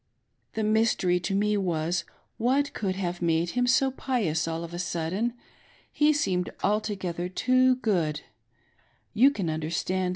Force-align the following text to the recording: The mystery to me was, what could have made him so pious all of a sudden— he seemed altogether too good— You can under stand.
The 0.55 0.63
mystery 0.63 1.19
to 1.19 1.35
me 1.35 1.55
was, 1.57 2.05
what 2.39 2.73
could 2.73 2.95
have 2.95 3.21
made 3.21 3.51
him 3.51 3.67
so 3.67 3.91
pious 3.91 4.47
all 4.47 4.63
of 4.63 4.73
a 4.73 4.79
sudden— 4.79 5.35
he 5.91 6.11
seemed 6.11 6.49
altogether 6.63 7.29
too 7.29 7.75
good— 7.75 8.21
You 9.13 9.29
can 9.29 9.47
under 9.47 9.69
stand. 9.69 10.09